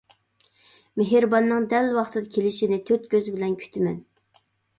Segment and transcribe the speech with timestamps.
[1.01, 4.03] مېھرىباننىڭ دەل ۋاقتىدا كېلىشنى تۆت كۆز بىلەن كۈتىمەن.